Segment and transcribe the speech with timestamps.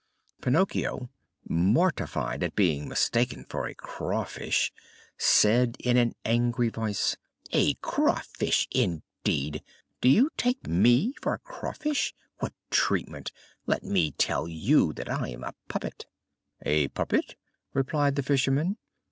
[0.41, 1.11] Pinocchio,
[1.47, 4.73] mortified at being mistaken for a craw fish,
[5.15, 7.17] said in an angry voice:
[7.51, 9.61] "A craw fish indeed!
[10.01, 12.15] Do you take me for a craw fish?
[12.39, 13.31] what treatment!
[13.67, 16.07] Let me tell you that I am a puppet."
[16.65, 17.35] "A puppet?"
[17.71, 18.77] replied the fisherman.